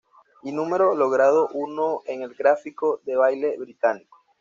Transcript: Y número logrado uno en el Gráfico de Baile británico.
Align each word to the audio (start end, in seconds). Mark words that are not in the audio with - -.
Y 0.41 0.51
número 0.51 0.95
logrado 0.95 1.47
uno 1.53 2.01
en 2.07 2.23
el 2.23 2.33
Gráfico 2.33 3.01
de 3.05 3.15
Baile 3.17 3.55
británico. 3.59 4.17